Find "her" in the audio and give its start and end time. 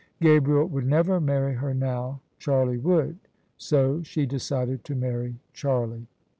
1.53-1.75